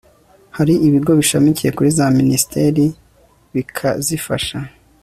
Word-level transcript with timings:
hari 0.57 0.73
ibigo 0.87 1.11
bishamikiye 1.19 1.69
kuri 1.77 1.89
za 1.97 2.05
minisiteri 2.19 2.85
bikazifasha 3.53 4.57